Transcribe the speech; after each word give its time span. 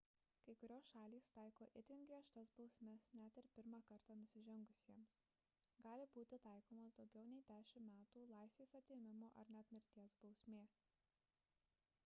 kai 0.45 0.53
kurios 0.59 0.87
šalys 0.91 1.27
taiko 1.33 1.65
itin 1.79 1.99
griežtas 2.11 2.51
bausmes 2.59 3.09
net 3.25 3.37
ir 3.41 3.47
pirmą 3.57 3.79
kartą 3.89 4.15
nusižengusiems 4.21 5.13
gali 5.87 6.07
būti 6.15 6.39
taikomos 6.47 6.97
daugiau 7.01 7.27
nei 7.33 7.45
10 7.51 7.85
metų 7.91 8.23
laisvės 8.31 8.73
atėmimo 8.81 9.29
ar 9.43 9.53
net 9.57 9.75
mirties 9.77 10.17
bausmė 10.25 10.65